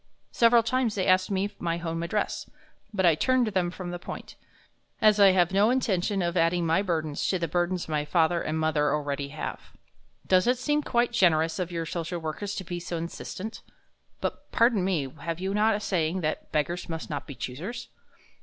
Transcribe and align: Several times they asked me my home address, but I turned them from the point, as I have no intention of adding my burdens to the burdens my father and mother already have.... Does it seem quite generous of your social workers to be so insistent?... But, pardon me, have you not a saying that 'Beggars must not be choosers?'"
Several 0.31 0.63
times 0.63 0.95
they 0.95 1.05
asked 1.05 1.29
me 1.29 1.51
my 1.59 1.77
home 1.77 2.01
address, 2.01 2.49
but 2.91 3.05
I 3.05 3.13
turned 3.13 3.45
them 3.49 3.69
from 3.69 3.91
the 3.91 3.99
point, 3.99 4.35
as 4.99 5.19
I 5.19 5.29
have 5.33 5.51
no 5.51 5.69
intention 5.69 6.23
of 6.23 6.35
adding 6.35 6.65
my 6.65 6.81
burdens 6.81 7.27
to 7.27 7.37
the 7.37 7.47
burdens 7.47 7.87
my 7.87 8.03
father 8.03 8.41
and 8.41 8.57
mother 8.57 8.91
already 8.95 9.27
have.... 9.27 9.59
Does 10.25 10.47
it 10.47 10.57
seem 10.57 10.81
quite 10.81 11.11
generous 11.11 11.59
of 11.59 11.71
your 11.71 11.85
social 11.85 12.17
workers 12.19 12.55
to 12.55 12.63
be 12.63 12.79
so 12.79 12.97
insistent?... 12.97 13.61
But, 14.21 14.51
pardon 14.51 14.83
me, 14.83 15.07
have 15.19 15.39
you 15.39 15.53
not 15.53 15.75
a 15.75 15.79
saying 15.79 16.21
that 16.21 16.51
'Beggars 16.51 16.89
must 16.89 17.11
not 17.11 17.27
be 17.27 17.35
choosers?'" 17.35 17.89